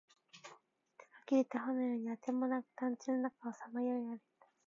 [0.39, 0.55] 糸が
[1.27, 4.47] 切れた凧のようにあてもなく、団地の中をさまよい歩いた